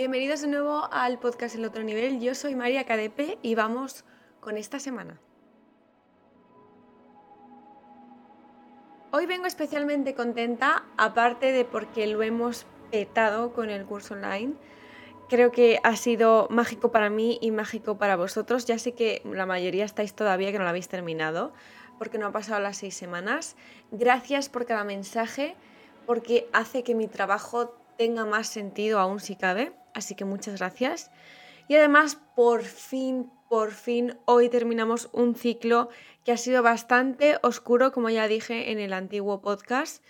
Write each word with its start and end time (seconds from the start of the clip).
Bienvenidos 0.00 0.40
de 0.40 0.48
nuevo 0.48 0.88
al 0.90 1.18
podcast 1.18 1.56
El 1.56 1.66
Otro 1.66 1.82
Nivel. 1.82 2.20
Yo 2.20 2.34
soy 2.34 2.54
María 2.54 2.84
KDP 2.84 3.38
y 3.42 3.54
vamos 3.54 4.06
con 4.40 4.56
esta 4.56 4.78
semana. 4.78 5.20
Hoy 9.12 9.26
vengo 9.26 9.44
especialmente 9.44 10.14
contenta, 10.14 10.84
aparte 10.96 11.52
de 11.52 11.66
porque 11.66 12.06
lo 12.06 12.22
hemos 12.22 12.64
petado 12.90 13.52
con 13.52 13.68
el 13.68 13.84
curso 13.84 14.14
online. 14.14 14.54
Creo 15.28 15.52
que 15.52 15.80
ha 15.82 15.94
sido 15.96 16.48
mágico 16.48 16.90
para 16.90 17.10
mí 17.10 17.38
y 17.42 17.50
mágico 17.50 17.98
para 17.98 18.16
vosotros. 18.16 18.64
Ya 18.64 18.78
sé 18.78 18.92
que 18.92 19.20
la 19.26 19.44
mayoría 19.44 19.84
estáis 19.84 20.14
todavía 20.14 20.50
que 20.50 20.56
no 20.56 20.64
lo 20.64 20.70
habéis 20.70 20.88
terminado, 20.88 21.52
porque 21.98 22.16
no 22.16 22.28
ha 22.28 22.32
pasado 22.32 22.58
las 22.58 22.78
seis 22.78 22.96
semanas. 22.96 23.54
Gracias 23.90 24.48
por 24.48 24.64
cada 24.64 24.82
mensaje, 24.82 25.56
porque 26.06 26.48
hace 26.54 26.84
que 26.84 26.94
mi 26.94 27.06
trabajo 27.06 27.74
tenga 27.98 28.24
más 28.24 28.48
sentido 28.48 28.98
aún 28.98 29.20
si 29.20 29.36
cabe 29.36 29.74
así 29.94 30.14
que 30.14 30.24
muchas 30.24 30.58
gracias. 30.58 31.10
Y 31.68 31.76
además, 31.76 32.18
por 32.34 32.62
fin, 32.62 33.30
por 33.48 33.72
fin, 33.72 34.18
hoy 34.26 34.48
terminamos 34.48 35.08
un 35.12 35.34
ciclo 35.34 35.88
que 36.24 36.32
ha 36.32 36.36
sido 36.36 36.62
bastante 36.62 37.38
oscuro, 37.42 37.92
como 37.92 38.10
ya 38.10 38.28
dije 38.28 38.72
en 38.72 38.78
el 38.78 38.92
antiguo 38.92 39.40
podcast, 39.40 40.04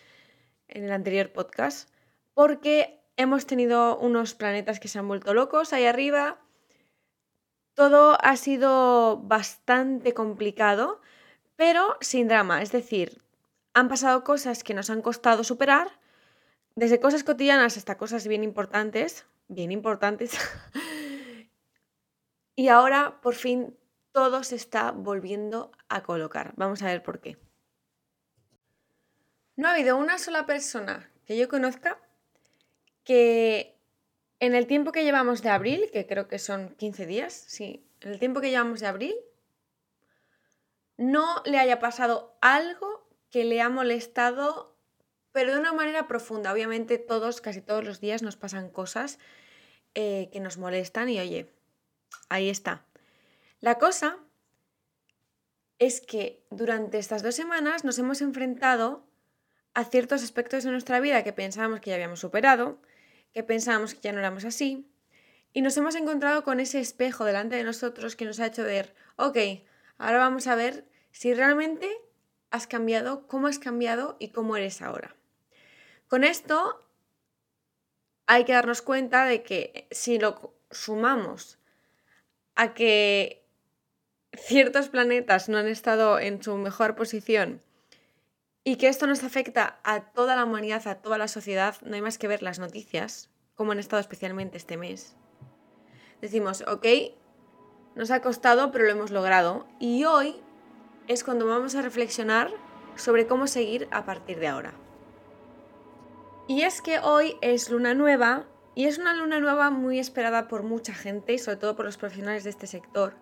en 0.69 0.85
el 0.85 0.93
anterior 0.93 1.33
podcast, 1.33 1.91
porque 2.35 3.01
hemos 3.17 3.47
tenido 3.47 3.99
unos 3.99 4.35
planetas 4.35 4.81
que 4.81 4.89
se 4.89 4.99
han 4.99 5.09
vuelto 5.09 5.35
locos 5.35 5.73
ahí 5.73 5.85
arriba. 5.85 6.39
Todo 7.75 8.19
ha 8.23 8.37
sido 8.37 9.19
bastante 9.19 10.15
complicado, 10.15 11.01
pero 11.57 11.97
sin 12.01 12.29
drama. 12.29 12.63
Es 12.63 12.73
decir, 12.73 13.23
han 13.75 13.89
pasado 13.89 14.25
cosas 14.25 14.65
que 14.65 14.75
nos 14.75 14.91
han 14.91 15.03
costado 15.03 15.45
superar, 15.45 15.89
desde 16.75 17.01
cosas 17.01 17.25
cotidianas 17.25 17.77
hasta 17.77 17.99
cosas 17.99 18.27
bien 18.27 18.45
importantes, 18.45 19.27
bien 19.51 19.73
importantes. 19.73 20.33
y 22.57 22.69
ahora 22.69 23.21
por 23.21 23.35
fin 23.35 23.77
todo 24.13 24.43
se 24.43 24.57
está 24.57 24.93
volviendo 24.93 25.73
a 25.89 26.03
colocar. 26.03 26.55
Vamos 26.57 26.83
a 26.83 26.87
ver 26.87 27.03
por 27.03 27.21
qué. 27.21 27.37
No 29.57 29.69
ha 29.69 29.75
habido 29.75 29.97
una 29.97 30.19
sola 30.19 30.47
persona 30.47 31.11
que 31.27 31.37
yo 31.37 31.49
conozca 31.49 31.99
que 33.05 33.77
en 34.39 34.55
el 34.55 34.67
tiempo 34.67 34.93
que 34.93 35.05
llevamos 35.05 35.43
de 35.43 35.51
abril, 35.51 35.91
que 35.93 36.07
creo 36.07 36.29
que 36.29 36.39
son 36.39 36.75
15 36.77 37.07
días, 37.07 37.35
sí, 37.35 37.85
en 38.01 38.13
el 38.13 38.19
tiempo 38.19 38.41
que 38.41 38.51
llevamos 38.51 38.81
de 38.81 38.87
abril, 38.87 39.15
no 40.97 41.43
le 41.45 41.59
haya 41.59 41.79
pasado 41.79 42.37
algo 42.41 43.07
que 43.31 43.45
le 43.45 43.61
ha 43.61 43.69
molestado, 43.69 44.77
pero 45.33 45.53
de 45.53 45.61
una 45.61 45.73
manera 45.73 46.09
profunda. 46.09 46.53
Obviamente 46.53 46.99
todos, 46.99 47.41
casi 47.41 47.61
todos 47.61 47.85
los 47.85 48.01
días 48.01 48.23
nos 48.23 48.37
pasan 48.37 48.71
cosas 48.71 49.19
eh, 49.95 50.29
que 50.33 50.41
nos 50.41 50.59
molestan 50.59 51.09
y 51.09 51.19
oye, 51.19 51.53
ahí 52.29 52.49
está. 52.49 52.85
La 53.61 53.79
cosa 53.79 54.19
es 55.79 56.01
que 56.01 56.45
durante 56.51 56.99
estas 56.99 57.23
dos 57.23 57.35
semanas 57.35 57.85
nos 57.85 57.99
hemos 57.99 58.21
enfrentado 58.21 59.07
a 59.75 59.85
ciertos 59.85 60.23
aspectos 60.23 60.65
de 60.65 60.71
nuestra 60.71 61.01
vida 61.01 61.25
que 61.25 61.33
pensábamos 61.33 61.81
que 61.81 61.91
ya 61.91 61.97
habíamos 61.97 62.21
superado, 62.21 62.81
que 63.33 63.43
pensábamos 63.43 63.95
que 63.95 64.01
ya 64.01 64.13
no 64.13 64.19
éramos 64.19 64.45
así, 64.45 64.91
y 65.53 65.63
nos 65.63 65.77
hemos 65.77 65.95
encontrado 65.95 66.45
con 66.45 66.61
ese 66.61 66.81
espejo 66.81 67.25
delante 67.25 67.57
de 67.57 67.65
nosotros 67.65 68.15
que 68.15 68.25
nos 68.25 68.41
ha 68.41 68.47
hecho 68.47 68.63
ver, 68.63 68.95
ok, 69.17 69.37
ahora 69.99 70.19
vamos 70.19 70.47
a 70.47 70.55
ver 70.55 70.85
si 71.11 71.35
realmente 71.35 71.89
has 72.51 72.67
cambiado, 72.67 73.27
cómo 73.27 73.47
has 73.47 73.59
cambiado 73.59 74.17
y 74.19 74.29
cómo 74.29 74.57
eres 74.57 74.83
ahora. 74.83 75.17
Con 76.09 76.25
esto 76.25 76.81
hay 78.33 78.45
que 78.45 78.53
darnos 78.53 78.81
cuenta 78.81 79.25
de 79.25 79.43
que 79.43 79.89
si 79.91 80.21
lo 80.21 80.55
sumamos 80.71 81.59
a 82.55 82.75
que 82.75 83.45
ciertos 84.33 84.89
planetas 84.89 85.49
no 85.49 85.59
han 85.59 85.67
estado 85.67 86.21
en 86.21 86.41
su 86.41 86.57
mejor 86.57 86.95
posición 86.95 87.61
y 88.63 88.77
que 88.77 88.87
esto 88.87 89.09
nos 89.09 89.25
afecta 89.25 89.81
a 89.83 90.13
toda 90.13 90.37
la 90.37 90.45
humanidad, 90.45 90.87
a 90.87 91.03
toda 91.03 91.19
la 91.19 91.27
sociedad, 91.27 91.75
no 91.83 91.97
hay 91.97 92.03
más 92.03 92.19
que 92.19 92.29
ver 92.29 92.41
las 92.41 92.61
noticias, 92.61 93.31
como 93.57 93.73
han 93.73 93.81
estado 93.81 93.99
especialmente 93.99 94.59
este 94.59 94.77
mes. 94.77 95.17
Decimos, 96.21 96.63
ok, 96.69 96.87
nos 97.97 98.13
ha 98.13 98.23
costado, 98.23 98.71
pero 98.71 98.85
lo 98.85 98.93
hemos 98.93 99.11
logrado. 99.11 99.67
Y 99.81 100.05
hoy 100.05 100.41
es 101.09 101.25
cuando 101.25 101.49
vamos 101.49 101.75
a 101.75 101.83
reflexionar 101.83 102.53
sobre 102.95 103.27
cómo 103.27 103.49
seguir 103.49 103.89
a 103.91 104.05
partir 104.05 104.39
de 104.39 104.47
ahora. 104.47 104.73
Y 106.51 106.63
es 106.63 106.83
que 106.83 106.99
hoy 106.99 107.37
es 107.43 107.71
luna 107.71 107.95
nueva 107.95 108.45
y 108.75 108.87
es 108.87 108.99
una 108.99 109.15
luna 109.15 109.39
nueva 109.39 109.71
muy 109.71 110.01
esperada 110.01 110.49
por 110.49 110.65
mucha 110.65 110.93
gente 110.93 111.33
y 111.33 111.39
sobre 111.39 111.59
todo 111.59 111.77
por 111.77 111.85
los 111.85 111.97
profesionales 111.97 112.43
de 112.43 112.51
este 112.51 112.67
sector, 112.67 113.15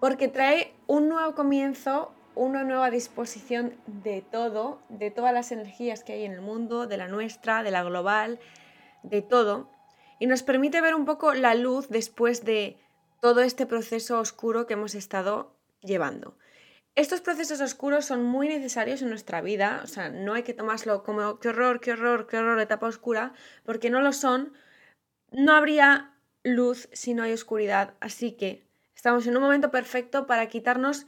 porque 0.00 0.28
trae 0.28 0.74
un 0.86 1.08
nuevo 1.08 1.34
comienzo, 1.34 2.12
una 2.34 2.62
nueva 2.62 2.90
disposición 2.90 3.74
de 3.86 4.20
todo, 4.20 4.82
de 4.90 5.10
todas 5.10 5.32
las 5.32 5.50
energías 5.50 6.04
que 6.04 6.12
hay 6.12 6.24
en 6.26 6.32
el 6.32 6.42
mundo, 6.42 6.86
de 6.86 6.98
la 6.98 7.08
nuestra, 7.08 7.62
de 7.62 7.70
la 7.70 7.82
global, 7.82 8.38
de 9.02 9.22
todo, 9.22 9.70
y 10.18 10.26
nos 10.26 10.42
permite 10.42 10.82
ver 10.82 10.94
un 10.94 11.06
poco 11.06 11.32
la 11.32 11.54
luz 11.54 11.88
después 11.88 12.44
de 12.44 12.78
todo 13.22 13.40
este 13.40 13.64
proceso 13.64 14.18
oscuro 14.20 14.66
que 14.66 14.74
hemos 14.74 14.94
estado 14.94 15.56
llevando. 15.80 16.36
Estos 16.96 17.20
procesos 17.20 17.60
oscuros 17.60 18.06
son 18.06 18.24
muy 18.24 18.48
necesarios 18.48 19.02
en 19.02 19.10
nuestra 19.10 19.42
vida, 19.42 19.82
o 19.84 19.86
sea, 19.86 20.08
no 20.08 20.32
hay 20.32 20.44
que 20.44 20.54
tomarlo 20.54 21.02
como 21.02 21.38
qué 21.40 21.50
horror, 21.50 21.78
qué 21.78 21.92
horror, 21.92 22.26
qué 22.26 22.38
horror, 22.38 22.58
etapa 22.58 22.86
oscura, 22.86 23.34
porque 23.66 23.90
no 23.90 24.00
lo 24.00 24.14
son. 24.14 24.54
No 25.30 25.54
habría 25.54 26.14
luz 26.42 26.88
si 26.94 27.12
no 27.12 27.22
hay 27.22 27.34
oscuridad, 27.34 27.92
así 28.00 28.32
que 28.32 28.66
estamos 28.94 29.26
en 29.26 29.36
un 29.36 29.42
momento 29.42 29.70
perfecto 29.70 30.26
para 30.26 30.48
quitarnos 30.48 31.06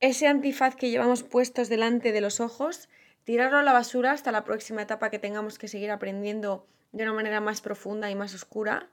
ese 0.00 0.26
antifaz 0.26 0.74
que 0.74 0.90
llevamos 0.90 1.22
puestos 1.22 1.68
delante 1.68 2.10
de 2.10 2.20
los 2.20 2.40
ojos, 2.40 2.88
tirarlo 3.22 3.58
a 3.58 3.62
la 3.62 3.72
basura 3.72 4.10
hasta 4.10 4.32
la 4.32 4.42
próxima 4.42 4.82
etapa 4.82 5.10
que 5.10 5.20
tengamos 5.20 5.60
que 5.60 5.68
seguir 5.68 5.92
aprendiendo 5.92 6.66
de 6.90 7.04
una 7.04 7.12
manera 7.12 7.40
más 7.40 7.60
profunda 7.60 8.10
y 8.10 8.16
más 8.16 8.34
oscura 8.34 8.90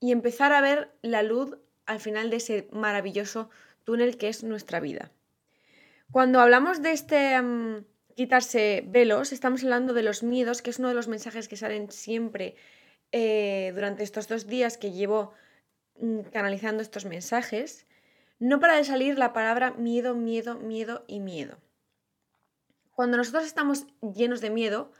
y 0.00 0.10
empezar 0.10 0.52
a 0.52 0.60
ver 0.60 0.90
la 1.02 1.22
luz 1.22 1.56
al 1.86 2.00
final 2.00 2.30
de 2.30 2.38
ese 2.38 2.68
maravilloso 2.72 3.48
túnel 3.84 4.18
que 4.18 4.28
es 4.28 4.42
nuestra 4.42 4.80
vida. 4.80 5.12
Cuando 6.10 6.40
hablamos 6.40 6.82
de 6.82 6.92
este 6.92 7.40
mm, 7.40 7.84
quitarse 8.14 8.84
velos, 8.86 9.32
estamos 9.32 9.62
hablando 9.64 9.92
de 9.92 10.02
los 10.02 10.22
miedos, 10.22 10.62
que 10.62 10.70
es 10.70 10.78
uno 10.78 10.88
de 10.88 10.94
los 10.94 11.08
mensajes 11.08 11.48
que 11.48 11.56
salen 11.56 11.90
siempre 11.90 12.56
eh, 13.12 13.72
durante 13.74 14.04
estos 14.04 14.28
dos 14.28 14.46
días 14.46 14.78
que 14.78 14.92
llevo 14.92 15.32
mm, 16.00 16.20
canalizando 16.32 16.82
estos 16.82 17.04
mensajes. 17.04 17.86
No 18.38 18.60
para 18.60 18.76
de 18.76 18.84
salir 18.84 19.18
la 19.18 19.32
palabra 19.32 19.72
miedo, 19.72 20.14
miedo, 20.14 20.56
miedo 20.56 21.04
y 21.06 21.20
miedo. 21.20 21.58
Cuando 22.92 23.16
nosotros 23.16 23.44
estamos 23.44 23.86
llenos 24.00 24.40
de 24.40 24.50
miedo, 24.50 24.92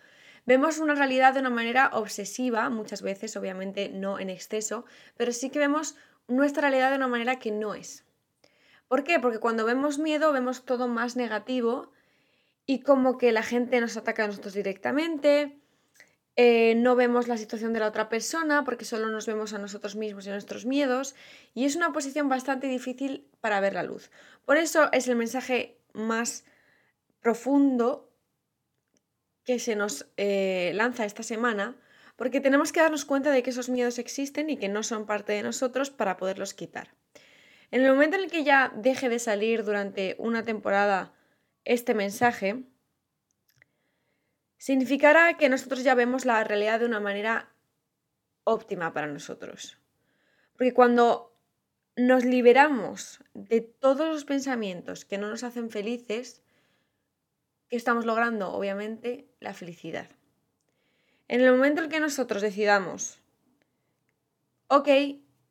vemos 0.44 0.78
una 0.78 0.94
realidad 0.94 1.34
de 1.34 1.40
una 1.40 1.50
manera 1.50 1.90
obsesiva, 1.92 2.68
muchas 2.70 3.02
veces, 3.02 3.36
obviamente 3.36 3.90
no 3.90 4.18
en 4.18 4.30
exceso, 4.30 4.86
pero 5.16 5.32
sí 5.32 5.50
que 5.50 5.58
vemos 5.58 5.96
nuestra 6.28 6.62
realidad 6.62 6.90
de 6.90 6.96
una 6.96 7.08
manera 7.08 7.38
que 7.38 7.52
no 7.52 7.74
es. 7.74 8.05
¿Por 8.88 9.04
qué? 9.04 9.18
Porque 9.18 9.40
cuando 9.40 9.64
vemos 9.64 9.98
miedo 9.98 10.32
vemos 10.32 10.64
todo 10.64 10.88
más 10.88 11.16
negativo 11.16 11.90
y 12.66 12.80
como 12.80 13.18
que 13.18 13.32
la 13.32 13.42
gente 13.42 13.80
nos 13.80 13.96
ataca 13.96 14.24
a 14.24 14.26
nosotros 14.28 14.54
directamente, 14.54 15.58
eh, 16.36 16.74
no 16.76 16.96
vemos 16.96 17.28
la 17.28 17.38
situación 17.38 17.72
de 17.72 17.80
la 17.80 17.88
otra 17.88 18.08
persona 18.08 18.62
porque 18.64 18.84
solo 18.84 19.08
nos 19.08 19.26
vemos 19.26 19.54
a 19.54 19.58
nosotros 19.58 19.96
mismos 19.96 20.26
y 20.26 20.28
a 20.28 20.32
nuestros 20.32 20.66
miedos 20.66 21.14
y 21.54 21.64
es 21.64 21.76
una 21.76 21.92
posición 21.92 22.28
bastante 22.28 22.66
difícil 22.66 23.26
para 23.40 23.60
ver 23.60 23.72
la 23.72 23.82
luz. 23.82 24.10
Por 24.44 24.58
eso 24.58 24.90
es 24.92 25.08
el 25.08 25.16
mensaje 25.16 25.78
más 25.94 26.44
profundo 27.20 28.12
que 29.44 29.58
se 29.58 29.76
nos 29.76 30.06
eh, 30.16 30.72
lanza 30.74 31.06
esta 31.06 31.22
semana 31.22 31.74
porque 32.16 32.40
tenemos 32.40 32.70
que 32.70 32.80
darnos 32.80 33.04
cuenta 33.04 33.30
de 33.30 33.42
que 33.42 33.50
esos 33.50 33.68
miedos 33.68 33.98
existen 33.98 34.50
y 34.50 34.58
que 34.58 34.68
no 34.68 34.82
son 34.82 35.06
parte 35.06 35.32
de 35.32 35.42
nosotros 35.42 35.90
para 35.90 36.16
poderlos 36.16 36.52
quitar. 36.52 36.94
En 37.70 37.82
el 37.82 37.90
momento 37.90 38.16
en 38.16 38.24
el 38.24 38.30
que 38.30 38.44
ya 38.44 38.72
deje 38.74 39.08
de 39.08 39.18
salir 39.18 39.64
durante 39.64 40.16
una 40.18 40.42
temporada 40.42 41.12
este 41.64 41.94
mensaje, 41.94 42.64
significará 44.56 45.36
que 45.36 45.48
nosotros 45.48 45.82
ya 45.82 45.94
vemos 45.94 46.24
la 46.24 46.42
realidad 46.44 46.80
de 46.80 46.86
una 46.86 47.00
manera 47.00 47.52
óptima 48.44 48.92
para 48.92 49.08
nosotros. 49.08 49.78
Porque 50.56 50.72
cuando 50.72 51.36
nos 51.96 52.24
liberamos 52.24 53.20
de 53.34 53.60
todos 53.60 54.08
los 54.08 54.24
pensamientos 54.24 55.04
que 55.04 55.18
no 55.18 55.28
nos 55.28 55.42
hacen 55.42 55.70
felices, 55.70 56.42
¿qué 57.68 57.76
estamos 57.76 58.04
logrando? 58.04 58.52
Obviamente 58.52 59.28
la 59.40 59.54
felicidad. 59.54 60.08
En 61.28 61.40
el 61.40 61.50
momento 61.50 61.82
en 61.82 61.90
que 61.90 62.00
nosotros 62.00 62.42
decidamos, 62.42 63.18
ok, 64.68 64.88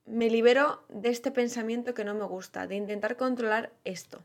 me 0.05 0.29
libero 0.29 0.85
de 0.89 1.09
este 1.09 1.31
pensamiento 1.31 1.93
que 1.93 2.05
no 2.05 2.13
me 2.13 2.25
gusta, 2.25 2.67
de 2.67 2.75
intentar 2.75 3.17
controlar 3.17 3.73
esto, 3.83 4.23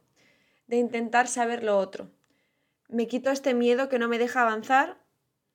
de 0.67 0.77
intentar 0.77 1.27
saber 1.27 1.63
lo 1.65 1.79
otro. 1.79 2.11
Me 2.89 3.07
quito 3.07 3.31
este 3.31 3.55
miedo 3.55 3.89
que 3.89 3.99
no 3.99 4.09
me 4.09 4.19
deja 4.19 4.43
avanzar. 4.43 4.99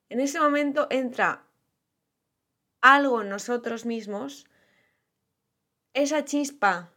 En 0.10 0.20
ese 0.20 0.40
momento 0.40 0.88
entra 0.90 1.46
algo 2.82 3.22
en 3.22 3.30
nosotros 3.30 3.86
mismos, 3.86 4.46
esa 5.94 6.26
chispa 6.26 6.92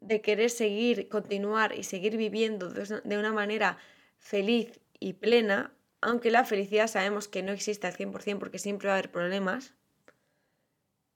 de 0.00 0.20
querer 0.20 0.50
seguir, 0.50 1.08
continuar 1.08 1.76
y 1.76 1.82
seguir 1.82 2.16
viviendo 2.16 2.70
de 2.70 3.18
una 3.18 3.32
manera 3.32 3.78
feliz 4.18 4.80
y 5.00 5.14
plena, 5.14 5.74
aunque 6.00 6.30
la 6.30 6.44
felicidad 6.44 6.86
sabemos 6.86 7.28
que 7.28 7.42
no 7.42 7.52
existe 7.52 7.86
al 7.86 7.96
100% 7.96 8.38
porque 8.38 8.58
siempre 8.58 8.88
va 8.88 8.94
a 8.94 8.98
haber 8.98 9.10
problemas, 9.10 9.74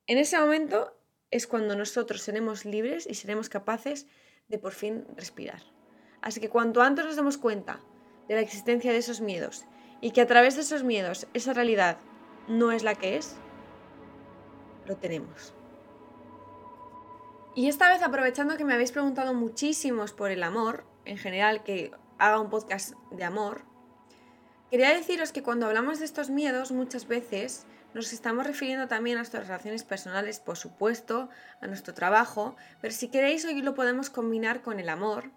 en 0.06 0.18
ese 0.18 0.38
momento 0.38 0.97
es 1.30 1.46
cuando 1.46 1.76
nosotros 1.76 2.22
seremos 2.22 2.64
libres 2.64 3.06
y 3.06 3.14
seremos 3.14 3.48
capaces 3.48 4.06
de 4.48 4.58
por 4.58 4.72
fin 4.72 5.06
respirar. 5.16 5.62
Así 6.20 6.40
que 6.40 6.48
cuanto 6.48 6.82
antes 6.82 7.04
nos 7.04 7.16
demos 7.16 7.38
cuenta 7.38 7.80
de 8.28 8.34
la 8.34 8.40
existencia 8.40 8.92
de 8.92 8.98
esos 8.98 9.20
miedos 9.20 9.64
y 10.00 10.10
que 10.12 10.20
a 10.20 10.26
través 10.26 10.56
de 10.56 10.62
esos 10.62 10.84
miedos 10.84 11.26
esa 11.34 11.52
realidad 11.52 11.98
no 12.48 12.72
es 12.72 12.82
la 12.82 12.94
que 12.94 13.16
es, 13.16 13.36
lo 14.86 14.96
tenemos. 14.96 15.54
Y 17.54 17.68
esta 17.68 17.88
vez 17.88 18.02
aprovechando 18.02 18.56
que 18.56 18.64
me 18.64 18.74
habéis 18.74 18.92
preguntado 18.92 19.34
muchísimos 19.34 20.12
por 20.12 20.30
el 20.30 20.42
amor, 20.42 20.84
en 21.04 21.18
general 21.18 21.62
que 21.64 21.90
haga 22.18 22.40
un 22.40 22.50
podcast 22.50 22.94
de 23.10 23.24
amor, 23.24 23.64
quería 24.70 24.94
deciros 24.94 25.32
que 25.32 25.42
cuando 25.42 25.66
hablamos 25.66 25.98
de 25.98 26.04
estos 26.04 26.30
miedos 26.30 26.72
muchas 26.72 27.06
veces 27.06 27.66
nos 27.94 28.12
estamos 28.12 28.46
refiriendo 28.46 28.86
también 28.86 29.16
a 29.16 29.20
nuestras 29.20 29.48
relaciones 29.48 29.82
personales, 29.82 30.40
por 30.40 30.56
supuesto, 30.56 31.30
a 31.60 31.66
nuestro 31.66 31.94
trabajo, 31.94 32.56
pero 32.80 32.92
si 32.92 33.08
queréis 33.08 33.44
hoy 33.44 33.62
lo 33.62 33.74
podemos 33.74 34.10
combinar 34.10 34.62
con 34.62 34.78
el 34.78 34.88
amor, 34.88 35.30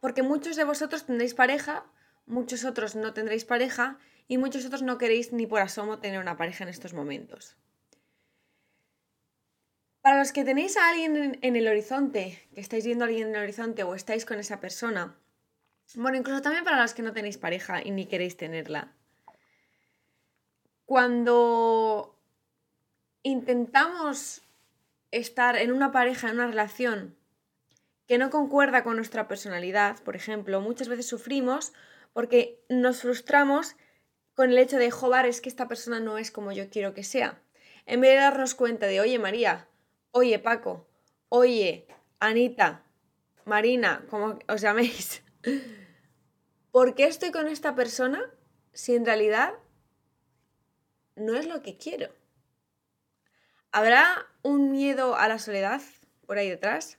porque 0.00 0.22
muchos 0.22 0.56
de 0.56 0.64
vosotros 0.64 1.04
tendréis 1.06 1.34
pareja, 1.34 1.84
muchos 2.26 2.64
otros 2.64 2.94
no 2.94 3.12
tendréis 3.12 3.44
pareja 3.44 3.98
y 4.28 4.38
muchos 4.38 4.64
otros 4.64 4.82
no 4.82 4.98
queréis 4.98 5.32
ni 5.32 5.46
por 5.46 5.60
asomo 5.60 5.98
tener 5.98 6.20
una 6.20 6.36
pareja 6.36 6.64
en 6.64 6.70
estos 6.70 6.94
momentos. 6.94 7.56
Para 10.00 10.18
los 10.18 10.32
que 10.32 10.44
tenéis 10.44 10.76
a 10.76 10.90
alguien 10.90 11.38
en 11.40 11.56
el 11.56 11.66
horizonte, 11.66 12.46
que 12.54 12.60
estáis 12.60 12.84
viendo 12.84 13.04
a 13.04 13.08
alguien 13.08 13.28
en 13.28 13.36
el 13.36 13.42
horizonte 13.42 13.84
o 13.84 13.94
estáis 13.94 14.26
con 14.26 14.38
esa 14.38 14.60
persona, 14.60 15.16
bueno, 15.94 16.16
incluso 16.16 16.42
también 16.42 16.64
para 16.64 16.80
los 16.80 16.94
que 16.94 17.02
no 17.02 17.12
tenéis 17.12 17.38
pareja 17.38 17.82
y 17.82 17.90
ni 17.90 18.06
queréis 18.06 18.36
tenerla, 18.36 18.92
cuando 20.86 22.18
intentamos 23.22 24.42
estar 25.10 25.56
en 25.56 25.72
una 25.72 25.92
pareja, 25.92 26.28
en 26.28 26.34
una 26.34 26.46
relación 26.46 27.16
que 28.06 28.18
no 28.18 28.30
concuerda 28.30 28.84
con 28.84 28.96
nuestra 28.96 29.28
personalidad, 29.28 29.98
por 30.02 30.16
ejemplo, 30.16 30.60
muchas 30.60 30.88
veces 30.88 31.06
sufrimos 31.06 31.72
porque 32.12 32.62
nos 32.68 33.00
frustramos 33.00 33.76
con 34.34 34.50
el 34.50 34.58
hecho 34.58 34.78
de, 34.78 34.90
joder, 34.90 35.26
es 35.26 35.40
que 35.40 35.48
esta 35.48 35.68
persona 35.68 36.00
no 36.00 36.18
es 36.18 36.30
como 36.30 36.52
yo 36.52 36.68
quiero 36.68 36.92
que 36.92 37.04
sea. 37.04 37.40
En 37.86 38.00
vez 38.00 38.12
de 38.12 38.16
darnos 38.16 38.54
cuenta 38.54 38.86
de, 38.86 39.00
oye 39.00 39.18
María, 39.18 39.68
oye 40.10 40.38
Paco, 40.38 40.86
oye 41.28 41.86
Anita, 42.20 42.82
Marina, 43.44 44.04
como 44.08 44.38
os 44.48 44.60
llaméis, 44.62 45.23
¿por 46.70 46.94
qué 46.94 47.04
estoy 47.04 47.30
con 47.30 47.48
esta 47.48 47.74
persona 47.74 48.30
si 48.72 48.94
en 48.94 49.06
realidad 49.06 49.54
no 51.16 51.36
es 51.36 51.46
lo 51.46 51.62
que 51.62 51.76
quiero. 51.76 52.12
¿Habrá 53.70 54.26
un 54.42 54.70
miedo 54.70 55.16
a 55.16 55.28
la 55.28 55.38
soledad 55.38 55.80
por 56.26 56.38
ahí 56.38 56.48
detrás? 56.48 56.98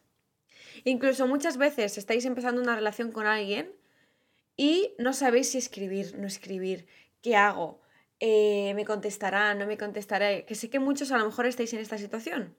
Incluso 0.83 1.27
muchas 1.27 1.57
veces 1.57 1.97
estáis 1.97 2.25
empezando 2.25 2.62
una 2.62 2.75
relación 2.75 3.12
con 3.12 3.25
alguien 3.25 3.74
y 4.57 4.94
no 4.98 5.13
sabéis 5.13 5.51
si 5.51 5.57
escribir, 5.57 6.18
no 6.18 6.27
escribir, 6.27 6.88
qué 7.21 7.36
hago, 7.36 7.81
eh, 8.19 8.74
me 8.75 8.86
contestará, 8.86 9.53
no 9.56 9.68
me 9.68 9.77
contestará, 9.77 10.45
que 10.45 10.56
sé 10.56 10.69
que 10.69 10.80
muchos 10.80 11.12
a 11.12 11.18
lo 11.18 11.25
mejor 11.25 11.45
estáis 11.45 11.74
en 11.74 11.80
esta 11.80 11.98
situación. 11.98 12.56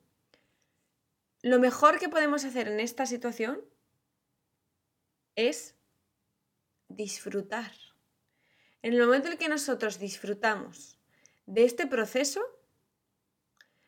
Lo 1.43 1.59
mejor 1.59 1.99
que 1.99 2.09
podemos 2.09 2.45
hacer 2.45 2.69
en 2.69 2.81
esta 2.81 3.07
situación 3.07 3.63
es 5.37 5.76
disfrutar. 6.89 7.73
En 8.83 8.93
el 8.93 9.01
momento 9.01 9.29
en 9.29 9.39
que 9.39 9.49
nosotros 9.49 9.99
disfrutamos 9.99 10.99
de 11.47 11.65
este 11.65 11.87
proceso, 11.87 12.41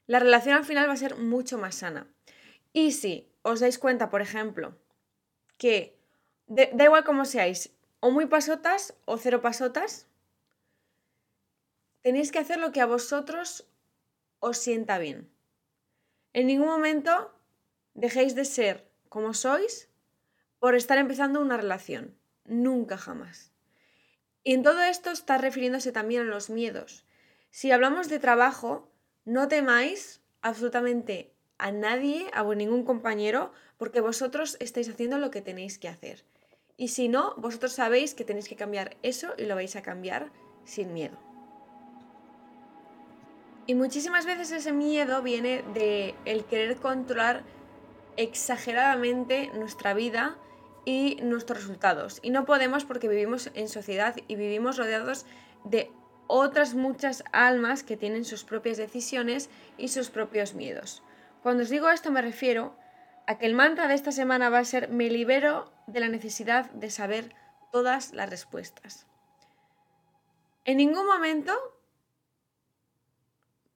la 0.06 0.18
relación 0.18 0.56
al 0.56 0.64
final 0.64 0.88
va 0.88 0.94
a 0.94 0.96
ser 0.96 1.16
mucho 1.16 1.58
más 1.58 1.76
sana. 1.76 2.06
Y 2.72 2.92
si 2.92 3.30
os 3.42 3.60
dais 3.60 3.78
cuenta, 3.78 4.10
por 4.10 4.22
ejemplo, 4.22 4.76
que 5.56 5.98
da 6.46 6.84
igual 6.84 7.04
cómo 7.04 7.24
seáis, 7.24 7.70
o 8.00 8.10
muy 8.10 8.26
pasotas 8.26 8.94
o 9.04 9.18
cero 9.18 9.42
pasotas, 9.42 10.06
tenéis 12.02 12.32
que 12.32 12.38
hacer 12.38 12.58
lo 12.58 12.72
que 12.72 12.80
a 12.80 12.86
vosotros 12.86 13.66
os 14.40 14.58
sienta 14.58 14.98
bien. 14.98 15.30
En 16.32 16.46
ningún 16.46 16.68
momento 16.68 17.34
dejéis 17.94 18.34
de 18.34 18.44
ser 18.44 18.88
como 19.08 19.34
sois 19.34 19.88
por 20.58 20.74
estar 20.74 20.98
empezando 20.98 21.40
una 21.40 21.56
relación. 21.56 22.16
Nunca 22.48 22.96
jamás. 22.96 23.52
Y 24.42 24.54
en 24.54 24.62
todo 24.62 24.82
esto 24.82 25.10
está 25.10 25.38
refiriéndose 25.38 25.92
también 25.92 26.22
a 26.22 26.24
los 26.24 26.50
miedos. 26.50 27.04
Si 27.50 27.70
hablamos 27.70 28.08
de 28.08 28.18
trabajo, 28.18 28.90
no 29.24 29.46
temáis 29.46 30.22
absolutamente 30.42 31.32
a 31.58 31.70
nadie, 31.70 32.26
a 32.32 32.42
ningún 32.54 32.84
compañero, 32.84 33.52
porque 33.76 34.00
vosotros 34.00 34.56
estáis 34.60 34.88
haciendo 34.88 35.18
lo 35.18 35.30
que 35.30 35.42
tenéis 35.42 35.78
que 35.78 35.88
hacer. 35.88 36.24
Y 36.76 36.88
si 36.88 37.08
no, 37.08 37.34
vosotros 37.36 37.72
sabéis 37.72 38.14
que 38.14 38.24
tenéis 38.24 38.48
que 38.48 38.56
cambiar 38.56 38.96
eso 39.02 39.34
y 39.36 39.44
lo 39.44 39.54
vais 39.54 39.76
a 39.76 39.82
cambiar 39.82 40.30
sin 40.64 40.94
miedo. 40.94 41.18
Y 43.66 43.74
muchísimas 43.74 44.24
veces 44.24 44.50
ese 44.50 44.72
miedo 44.72 45.22
viene 45.22 45.62
de 45.74 46.14
el 46.24 46.46
querer 46.46 46.76
controlar 46.76 47.42
exageradamente 48.16 49.50
nuestra 49.54 49.92
vida 49.92 50.38
y 50.88 51.16
nuestros 51.16 51.58
resultados. 51.58 52.18
Y 52.22 52.30
no 52.30 52.46
podemos 52.46 52.86
porque 52.86 53.08
vivimos 53.08 53.50
en 53.52 53.68
sociedad 53.68 54.16
y 54.26 54.36
vivimos 54.36 54.78
rodeados 54.78 55.26
de 55.64 55.92
otras 56.28 56.72
muchas 56.72 57.24
almas 57.30 57.82
que 57.82 57.98
tienen 57.98 58.24
sus 58.24 58.42
propias 58.42 58.78
decisiones 58.78 59.50
y 59.76 59.88
sus 59.88 60.08
propios 60.08 60.54
miedos. 60.54 61.02
Cuando 61.42 61.64
os 61.64 61.68
digo 61.68 61.90
esto 61.90 62.10
me 62.10 62.22
refiero 62.22 62.74
a 63.26 63.36
que 63.36 63.44
el 63.44 63.52
mantra 63.52 63.86
de 63.86 63.92
esta 63.92 64.12
semana 64.12 64.48
va 64.48 64.60
a 64.60 64.64
ser 64.64 64.88
me 64.88 65.10
libero 65.10 65.70
de 65.86 66.00
la 66.00 66.08
necesidad 66.08 66.70
de 66.70 66.88
saber 66.88 67.34
todas 67.70 68.14
las 68.14 68.30
respuestas. 68.30 69.06
En 70.64 70.78
ningún 70.78 71.04
momento, 71.04 71.52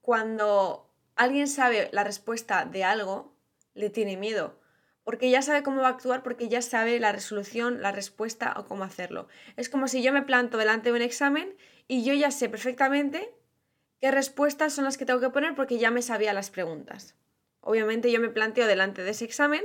cuando 0.00 0.90
alguien 1.14 1.46
sabe 1.46 1.90
la 1.92 2.04
respuesta 2.04 2.64
de 2.64 2.84
algo, 2.84 3.34
le 3.74 3.90
tiene 3.90 4.16
miedo 4.16 4.61
porque 5.04 5.30
ya 5.30 5.42
sabe 5.42 5.62
cómo 5.62 5.82
va 5.82 5.88
a 5.88 5.92
actuar, 5.92 6.22
porque 6.22 6.48
ya 6.48 6.62
sabe 6.62 7.00
la 7.00 7.12
resolución, 7.12 7.82
la 7.82 7.92
respuesta 7.92 8.54
o 8.56 8.66
cómo 8.66 8.84
hacerlo. 8.84 9.28
Es 9.56 9.68
como 9.68 9.88
si 9.88 10.02
yo 10.02 10.12
me 10.12 10.22
planto 10.22 10.58
delante 10.58 10.90
de 10.90 10.96
un 10.96 11.02
examen 11.02 11.56
y 11.88 12.04
yo 12.04 12.14
ya 12.14 12.30
sé 12.30 12.48
perfectamente 12.48 13.34
qué 14.00 14.10
respuestas 14.10 14.72
son 14.72 14.84
las 14.84 14.98
que 14.98 15.06
tengo 15.06 15.20
que 15.20 15.30
poner 15.30 15.54
porque 15.54 15.78
ya 15.78 15.90
me 15.90 16.02
sabía 16.02 16.32
las 16.32 16.50
preguntas. 16.50 17.16
Obviamente 17.60 18.10
yo 18.12 18.20
me 18.20 18.28
planteo 18.28 18.66
delante 18.66 19.02
de 19.02 19.10
ese 19.10 19.24
examen 19.24 19.62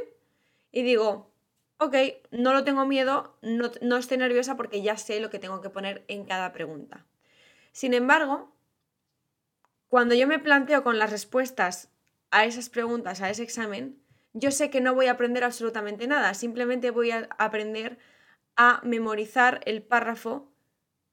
y 0.72 0.84
digo, 0.84 1.32
ok, 1.78 1.96
no 2.32 2.54
lo 2.54 2.64
tengo 2.64 2.86
miedo, 2.86 3.38
no, 3.42 3.72
no 3.82 3.98
estoy 3.98 4.18
nerviosa 4.18 4.58
porque 4.58 4.82
ya 4.82 4.98
sé 4.98 5.20
lo 5.20 5.30
que 5.30 5.40
tengo 5.40 5.62
que 5.62 5.70
poner 5.70 6.04
en 6.08 6.26
cada 6.26 6.52
pregunta. 6.52 7.06
Sin 7.72 7.94
embargo, 7.94 8.56
cuando 9.88 10.16
yo 10.16 10.28
me 10.28 10.40
planteo 10.40 10.84
con 10.84 11.00
las 11.00 11.12
respuestas 11.12 11.90
a 12.32 12.46
esas 12.46 12.70
preguntas, 12.70 13.22
a 13.22 13.30
ese 13.30 13.44
examen, 13.44 14.02
yo 14.40 14.52
sé 14.52 14.70
que 14.70 14.82
no 14.82 14.94
voy 14.94 15.08
a 15.08 15.12
aprender 15.12 15.44
absolutamente 15.44 16.08
nada, 16.08 16.34
simplemente 16.34 16.92
voy 16.92 17.12
a 17.12 17.28
aprender 17.38 17.98
a 18.56 18.82
memorizar 18.84 19.62
el 19.66 19.82
párrafo 19.82 20.52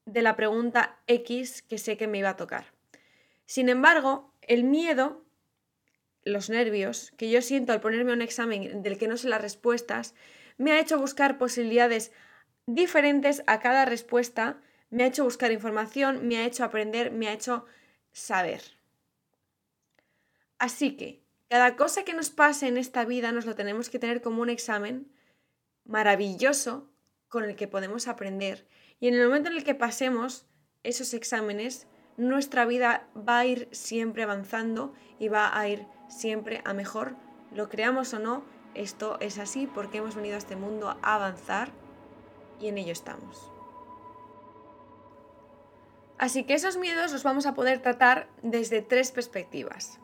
de 0.05 0.21
la 0.21 0.35
pregunta 0.35 0.99
X 1.07 1.61
que 1.63 1.77
sé 1.77 1.97
que 1.97 2.07
me 2.07 2.19
iba 2.19 2.29
a 2.29 2.37
tocar. 2.37 2.73
Sin 3.45 3.69
embargo, 3.69 4.33
el 4.41 4.63
miedo, 4.63 5.25
los 6.23 6.49
nervios 6.49 7.11
que 7.17 7.29
yo 7.29 7.41
siento 7.41 7.73
al 7.73 7.81
ponerme 7.81 8.13
un 8.13 8.21
examen 8.21 8.83
del 8.83 8.97
que 8.97 9.07
no 9.07 9.17
sé 9.17 9.29
las 9.29 9.41
respuestas, 9.41 10.13
me 10.57 10.71
ha 10.71 10.79
hecho 10.79 10.99
buscar 10.99 11.37
posibilidades 11.37 12.11
diferentes 12.67 13.43
a 13.47 13.59
cada 13.59 13.85
respuesta, 13.85 14.61
me 14.89 15.03
ha 15.03 15.07
hecho 15.07 15.23
buscar 15.23 15.51
información, 15.51 16.27
me 16.27 16.37
ha 16.37 16.45
hecho 16.45 16.63
aprender, 16.63 17.11
me 17.11 17.27
ha 17.27 17.33
hecho 17.33 17.65
saber. 18.11 18.61
Así 20.57 20.95
que 20.95 21.24
cada 21.49 21.75
cosa 21.75 22.03
que 22.03 22.13
nos 22.13 22.29
pase 22.29 22.67
en 22.67 22.77
esta 22.77 23.05
vida 23.05 23.31
nos 23.31 23.45
lo 23.45 23.55
tenemos 23.55 23.89
que 23.89 23.99
tener 23.99 24.21
como 24.21 24.41
un 24.41 24.49
examen 24.49 25.11
maravilloso 25.85 26.89
con 27.27 27.43
el 27.43 27.55
que 27.55 27.67
podemos 27.67 28.07
aprender. 28.07 28.67
Y 28.99 29.07
en 29.07 29.15
el 29.15 29.25
momento 29.25 29.49
en 29.49 29.57
el 29.57 29.63
que 29.63 29.75
pasemos 29.75 30.47
esos 30.83 31.13
exámenes, 31.13 31.87
nuestra 32.17 32.65
vida 32.65 33.07
va 33.15 33.39
a 33.39 33.45
ir 33.45 33.67
siempre 33.71 34.23
avanzando 34.23 34.93
y 35.19 35.27
va 35.27 35.57
a 35.57 35.67
ir 35.67 35.85
siempre 36.07 36.61
a 36.65 36.73
mejor. 36.73 37.15
Lo 37.51 37.69
creamos 37.69 38.13
o 38.13 38.19
no, 38.19 38.43
esto 38.73 39.17
es 39.19 39.37
así 39.37 39.67
porque 39.67 39.99
hemos 39.99 40.15
venido 40.15 40.35
a 40.35 40.39
este 40.39 40.55
mundo 40.55 40.97
a 41.01 41.15
avanzar 41.15 41.71
y 42.59 42.67
en 42.67 42.77
ello 42.77 42.91
estamos. 42.91 43.51
Así 46.17 46.45
que 46.45 46.53
esos 46.53 46.77
miedos 46.77 47.11
los 47.11 47.23
vamos 47.23 47.45
a 47.45 47.53
poder 47.53 47.81
tratar 47.81 48.29
desde 48.41 48.81
tres 48.81 49.11
perspectivas. 49.11 49.99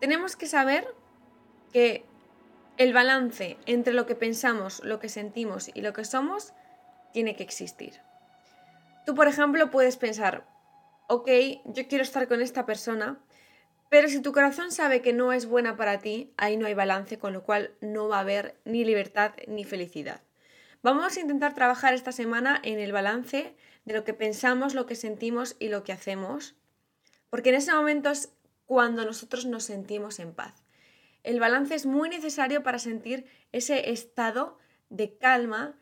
Tenemos 0.00 0.36
que 0.36 0.46
saber 0.46 0.94
que 1.72 2.04
el 2.76 2.92
balance 2.92 3.58
entre 3.66 3.92
lo 3.92 4.06
que 4.06 4.14
pensamos, 4.14 4.82
lo 4.84 5.00
que 5.00 5.08
sentimos 5.08 5.70
y 5.74 5.80
lo 5.80 5.92
que 5.92 6.04
somos 6.04 6.52
tiene 7.12 7.34
que 7.34 7.42
existir. 7.42 8.00
Tú, 9.04 9.14
por 9.14 9.26
ejemplo, 9.26 9.70
puedes 9.70 9.96
pensar, 9.96 10.46
ok, 11.08 11.28
yo 11.64 11.88
quiero 11.88 12.04
estar 12.04 12.28
con 12.28 12.40
esta 12.40 12.66
persona, 12.66 13.18
pero 13.88 14.08
si 14.08 14.20
tu 14.20 14.32
corazón 14.32 14.70
sabe 14.70 15.00
que 15.00 15.12
no 15.12 15.32
es 15.32 15.46
buena 15.46 15.76
para 15.76 15.98
ti, 15.98 16.32
ahí 16.36 16.56
no 16.56 16.66
hay 16.66 16.74
balance, 16.74 17.18
con 17.18 17.32
lo 17.32 17.42
cual 17.42 17.74
no 17.80 18.08
va 18.08 18.18
a 18.18 18.20
haber 18.20 18.56
ni 18.64 18.84
libertad 18.84 19.32
ni 19.46 19.64
felicidad. 19.64 20.20
Vamos 20.82 21.16
a 21.16 21.20
intentar 21.20 21.54
trabajar 21.54 21.94
esta 21.94 22.12
semana 22.12 22.60
en 22.62 22.78
el 22.78 22.92
balance 22.92 23.56
de 23.84 23.94
lo 23.94 24.04
que 24.04 24.14
pensamos, 24.14 24.74
lo 24.74 24.86
que 24.86 24.94
sentimos 24.94 25.56
y 25.58 25.68
lo 25.68 25.82
que 25.82 25.92
hacemos, 25.92 26.54
porque 27.30 27.48
en 27.48 27.56
ese 27.56 27.72
momento 27.72 28.10
es 28.10 28.30
cuando 28.68 29.06
nosotros 29.06 29.46
nos 29.46 29.64
sentimos 29.64 30.18
en 30.18 30.34
paz. 30.34 30.62
El 31.22 31.40
balance 31.40 31.74
es 31.74 31.86
muy 31.86 32.10
necesario 32.10 32.62
para 32.62 32.78
sentir 32.78 33.24
ese 33.50 33.90
estado 33.90 34.58
de 34.90 35.16
calma 35.16 35.74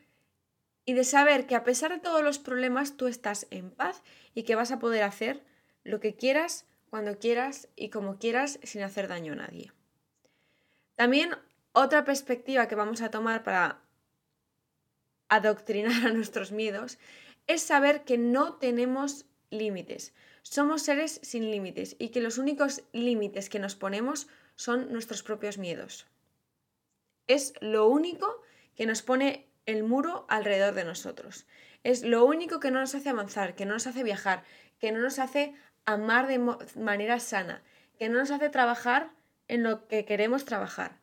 y 0.85 0.93
de 0.95 1.03
saber 1.03 1.49
que 1.49 1.57
a 1.57 1.65
pesar 1.65 1.91
de 1.91 1.99
todos 1.99 2.23
los 2.23 2.39
problemas 2.39 2.97
tú 2.97 3.09
estás 3.09 3.49
en 3.51 3.73
paz 3.73 4.05
y 4.35 4.45
que 4.45 4.55
vas 4.55 4.71
a 4.71 4.79
poder 4.79 5.03
hacer 5.03 5.43
lo 5.83 5.99
que 5.99 6.15
quieras, 6.15 6.65
cuando 6.89 7.19
quieras 7.19 7.69
y 7.75 7.91
como 7.91 8.21
quieras 8.21 8.61
sin 8.63 8.83
hacer 8.83 9.09
daño 9.09 9.33
a 9.33 9.37
nadie. 9.37 9.73
También 10.95 11.31
otra 11.73 12.05
perspectiva 12.05 12.69
que 12.69 12.77
vamos 12.77 13.03
a 13.03 13.11
tomar 13.11 13.43
para 13.43 13.81
adoctrinar 15.29 16.07
a 16.07 16.13
nuestros 16.13 16.53
miedos 16.53 17.01
es 17.49 17.63
saber 17.63 18.05
que 18.05 18.17
no 18.17 18.55
tenemos 18.55 19.27
límites. 19.51 20.15
Somos 20.49 20.83
seres 20.83 21.19
sin 21.25 21.51
límites 21.51 21.97
y 21.99 22.11
que 22.11 22.21
los 22.21 22.39
únicos 22.39 22.85
límites 22.93 23.51
que 23.51 23.59
nos 23.59 23.75
ponemos 23.75 24.29
son 24.55 24.93
nuestros 24.93 25.25
propios 25.25 25.59
miedos. 25.59 26.07
Es 27.27 27.53
lo 27.61 27.89
único 27.89 28.43
que 28.77 28.87
nos 28.87 29.03
pone 29.03 29.49
el 29.67 29.83
muro 29.83 30.25
alrededor 30.29 30.73
de 30.75 30.85
nosotros. 30.85 31.47
Es 31.83 32.05
lo 32.05 32.25
único 32.25 32.61
que 32.61 32.71
no 32.71 32.79
nos 32.79 32.95
hace 32.95 33.09
avanzar, 33.09 33.57
que 33.57 33.67
no 33.67 33.73
nos 33.73 33.89
hace 33.89 34.05
viajar, 34.05 34.45
que 34.79 34.93
no 34.93 35.01
nos 35.01 35.19
hace 35.19 35.57
amar 35.85 36.29
de 36.29 36.39
manera 36.77 37.19
sana, 37.19 37.65
que 37.99 38.09
no 38.09 38.19
nos 38.21 38.31
hace 38.31 38.49
trabajar 38.49 39.11
en 39.49 39.65
lo 39.65 39.89
que 39.89 40.05
queremos 40.05 40.45
trabajar. 40.45 41.01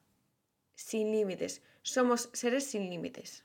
Sin 0.74 1.12
límites. 1.12 1.62
Somos 1.82 2.30
seres 2.32 2.64
sin 2.66 2.90
límites. 2.90 3.44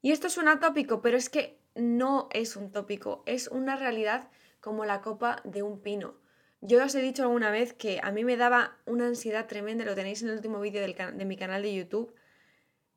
Y 0.00 0.12
esto 0.12 0.30
suena 0.30 0.60
tópico, 0.60 1.02
pero 1.02 1.18
es 1.18 1.28
que 1.28 1.58
no 1.74 2.30
es 2.32 2.56
un 2.56 2.72
tópico, 2.72 3.22
es 3.26 3.48
una 3.48 3.76
realidad 3.76 4.30
como 4.68 4.84
la 4.84 5.00
copa 5.00 5.40
de 5.44 5.62
un 5.62 5.80
pino. 5.80 6.14
Yo 6.60 6.84
os 6.84 6.94
he 6.94 7.00
dicho 7.00 7.22
alguna 7.22 7.50
vez 7.50 7.72
que 7.72 8.00
a 8.02 8.12
mí 8.12 8.22
me 8.22 8.36
daba 8.36 8.76
una 8.84 9.06
ansiedad 9.06 9.46
tremenda, 9.46 9.86
lo 9.86 9.94
tenéis 9.94 10.20
en 10.20 10.28
el 10.28 10.34
último 10.34 10.60
vídeo 10.60 10.82
de 10.86 11.24
mi 11.24 11.38
canal 11.38 11.62
de 11.62 11.74
YouTube, 11.74 12.14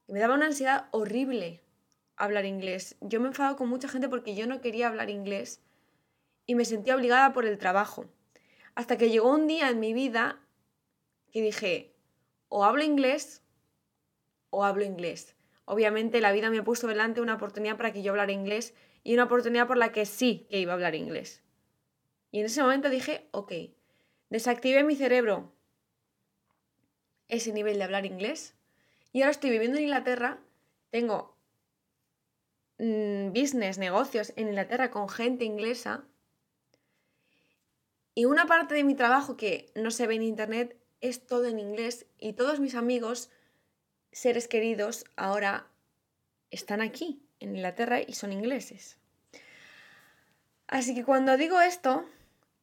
me 0.09 0.19
daba 0.19 0.35
una 0.35 0.47
ansiedad 0.47 0.89
horrible 0.91 1.63
hablar 2.17 2.43
inglés. 2.43 2.97
Yo 2.99 3.21
me 3.21 3.29
enfado 3.29 3.55
con 3.55 3.69
mucha 3.69 3.87
gente 3.87 4.09
porque 4.09 4.35
yo 4.35 4.47
no 4.47 4.59
quería 4.59 4.89
hablar 4.89 5.09
inglés 5.09 5.61
y 6.45 6.55
me 6.55 6.65
sentía 6.65 6.93
obligada 6.93 7.31
por 7.31 7.45
el 7.45 7.57
trabajo. 7.57 8.03
Hasta 8.75 8.97
que 8.97 9.09
llegó 9.09 9.33
un 9.33 9.47
día 9.47 9.69
en 9.69 9.79
mi 9.79 9.93
vida 9.93 10.41
que 11.31 11.41
dije, 11.41 11.95
o 12.49 12.65
hablo 12.65 12.83
inglés 12.83 13.43
o 14.49 14.65
hablo 14.65 14.83
inglés. 14.83 15.37
Obviamente 15.63 16.19
la 16.19 16.33
vida 16.33 16.49
me 16.49 16.63
puso 16.63 16.87
delante 16.87 17.21
una 17.21 17.35
oportunidad 17.35 17.77
para 17.77 17.93
que 17.93 18.01
yo 18.01 18.11
hablara 18.11 18.33
inglés 18.33 18.73
y 19.05 19.13
una 19.13 19.23
oportunidad 19.23 19.67
por 19.67 19.77
la 19.77 19.93
que 19.93 20.05
sí 20.05 20.47
que 20.49 20.59
iba 20.59 20.73
a 20.73 20.75
hablar 20.75 20.95
inglés. 20.95 21.41
Y 22.31 22.39
en 22.39 22.45
ese 22.45 22.61
momento 22.61 22.89
dije, 22.89 23.27
ok, 23.31 23.51
desactivé 24.29 24.83
mi 24.83 24.95
cerebro 24.95 25.53
ese 27.27 27.53
nivel 27.53 27.77
de 27.77 27.83
hablar 27.83 28.05
inglés 28.05 28.55
y 29.13 29.21
ahora 29.21 29.31
estoy 29.31 29.49
viviendo 29.49 29.77
en 29.77 29.83
Inglaterra, 29.83 30.39
tengo 30.89 31.37
mm, 32.77 33.29
business, 33.29 33.77
negocios 33.77 34.33
en 34.35 34.47
Inglaterra 34.49 34.91
con 34.91 35.09
gente 35.09 35.45
inglesa 35.45 36.05
y 38.15 38.25
una 38.25 38.45
parte 38.45 38.75
de 38.75 38.83
mi 38.83 38.95
trabajo 38.95 39.37
que 39.37 39.71
no 39.75 39.91
se 39.91 40.07
ve 40.07 40.15
en 40.15 40.23
internet 40.23 40.77
es 40.99 41.25
todo 41.25 41.45
en 41.45 41.59
inglés 41.59 42.05
y 42.19 42.33
todos 42.33 42.59
mis 42.59 42.75
amigos, 42.75 43.29
seres 44.11 44.47
queridos, 44.47 45.05
ahora 45.15 45.67
están 46.51 46.81
aquí 46.81 47.25
en 47.39 47.55
Inglaterra 47.55 48.01
y 48.01 48.13
son 48.13 48.33
ingleses. 48.33 48.97
Así 50.67 50.93
que 50.93 51.03
cuando 51.03 51.37
digo 51.37 51.59
esto, 51.59 52.05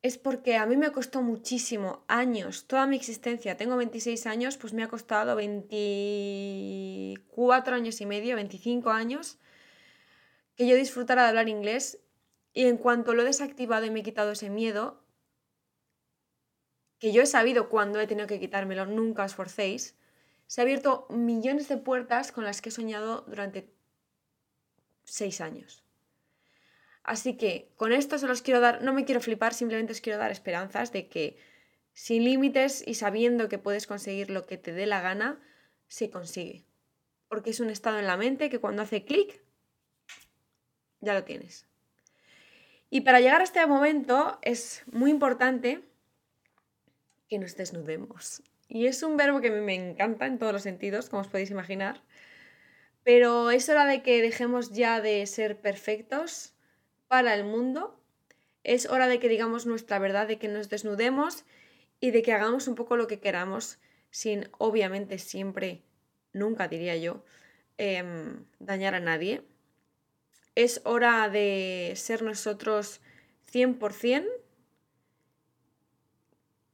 es 0.02 0.18
porque 0.18 0.56
a 0.56 0.66
mí 0.66 0.76
me 0.76 0.92
costó 0.92 1.22
muchísimo, 1.22 2.04
años, 2.06 2.66
toda 2.66 2.86
mi 2.86 2.94
existencia, 2.96 3.56
tengo 3.56 3.76
26 3.76 4.26
años, 4.26 4.56
pues 4.56 4.72
me 4.72 4.84
ha 4.84 4.88
costado 4.88 5.34
24 5.36 7.74
años 7.74 8.00
y 8.00 8.06
medio, 8.06 8.36
25 8.36 8.90
años, 8.90 9.38
que 10.54 10.68
yo 10.68 10.76
disfrutara 10.76 11.22
de 11.22 11.28
hablar 11.28 11.48
inglés 11.48 11.98
y 12.52 12.66
en 12.66 12.76
cuanto 12.76 13.14
lo 13.14 13.22
he 13.22 13.24
desactivado 13.24 13.86
y 13.86 13.90
me 13.90 14.00
he 14.00 14.04
quitado 14.04 14.32
ese 14.32 14.50
miedo, 14.50 15.02
que 16.98 17.12
yo 17.12 17.22
he 17.22 17.26
sabido 17.26 17.68
cuando 17.68 18.00
he 18.00 18.06
tenido 18.06 18.26
que 18.26 18.40
quitármelo, 18.40 18.86
nunca 18.86 19.24
os 19.24 19.34
forcéis, 19.34 19.96
se 20.46 20.60
ha 20.60 20.64
abierto 20.64 21.06
millones 21.10 21.68
de 21.68 21.76
puertas 21.76 22.32
con 22.32 22.44
las 22.44 22.60
que 22.60 22.70
he 22.70 22.72
soñado 22.72 23.22
durante 23.22 23.72
6 25.04 25.40
años. 25.40 25.87
Así 27.08 27.38
que 27.38 27.72
con 27.76 27.92
esto 27.92 28.18
se 28.18 28.26
los 28.26 28.42
quiero 28.42 28.60
dar, 28.60 28.82
no 28.82 28.92
me 28.92 29.06
quiero 29.06 29.22
flipar, 29.22 29.54
simplemente 29.54 29.94
os 29.94 30.02
quiero 30.02 30.18
dar 30.18 30.30
esperanzas 30.30 30.92
de 30.92 31.08
que 31.08 31.38
sin 31.94 32.22
límites 32.22 32.84
y 32.86 32.94
sabiendo 32.96 33.48
que 33.48 33.56
puedes 33.56 33.86
conseguir 33.86 34.28
lo 34.28 34.44
que 34.44 34.58
te 34.58 34.74
dé 34.74 34.84
la 34.84 35.00
gana, 35.00 35.40
se 35.86 36.10
consigue. 36.10 36.66
Porque 37.28 37.48
es 37.48 37.60
un 37.60 37.70
estado 37.70 37.98
en 37.98 38.06
la 38.06 38.18
mente 38.18 38.50
que 38.50 38.58
cuando 38.58 38.82
hace 38.82 39.06
clic, 39.06 39.42
ya 41.00 41.14
lo 41.14 41.24
tienes. 41.24 41.66
Y 42.90 43.00
para 43.00 43.20
llegar 43.20 43.40
a 43.40 43.44
este 43.44 43.64
momento 43.66 44.38
es 44.42 44.82
muy 44.92 45.10
importante 45.10 45.80
que 47.30 47.38
nos 47.38 47.56
desnudemos. 47.56 48.42
Y 48.68 48.84
es 48.84 49.02
un 49.02 49.16
verbo 49.16 49.40
que 49.40 49.50
me 49.50 49.74
encanta 49.74 50.26
en 50.26 50.38
todos 50.38 50.52
los 50.52 50.62
sentidos, 50.62 51.08
como 51.08 51.22
os 51.22 51.28
podéis 51.28 51.50
imaginar. 51.50 52.02
Pero 53.02 53.50
es 53.50 53.66
hora 53.70 53.86
de 53.86 54.02
que 54.02 54.20
dejemos 54.20 54.72
ya 54.72 55.00
de 55.00 55.24
ser 55.24 55.58
perfectos 55.58 56.52
para 57.08 57.34
el 57.34 57.44
mundo. 57.44 58.00
Es 58.64 58.86
hora 58.86 59.08
de 59.08 59.18
que 59.18 59.28
digamos 59.28 59.66
nuestra 59.66 59.98
verdad, 59.98 60.28
de 60.28 60.38
que 60.38 60.48
nos 60.48 60.68
desnudemos 60.68 61.44
y 62.00 62.10
de 62.10 62.22
que 62.22 62.32
hagamos 62.32 62.68
un 62.68 62.74
poco 62.74 62.96
lo 62.96 63.06
que 63.06 63.20
queramos, 63.20 63.78
sin 64.10 64.48
obviamente 64.58 65.18
siempre, 65.18 65.82
nunca 66.32 66.68
diría 66.68 66.96
yo, 66.96 67.24
em, 67.78 68.44
dañar 68.58 68.94
a 68.94 69.00
nadie. 69.00 69.42
Es 70.54 70.80
hora 70.84 71.28
de 71.28 71.94
ser 71.96 72.22
nosotros 72.22 73.00
100%. 73.46 74.28